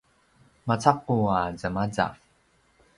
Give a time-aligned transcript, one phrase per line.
[0.67, 2.13] macaqu a zemazav